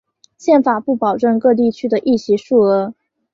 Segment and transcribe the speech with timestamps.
[0.35, 2.95] 宪法不保证各地区的议席数额。